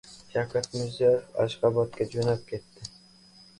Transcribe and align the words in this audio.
Shavkat 0.29 0.69
Mirziyoyev 0.77 1.37
Ashxobodga 1.45 2.09
jo‘nab 2.17 2.43
ketdi 2.51 2.93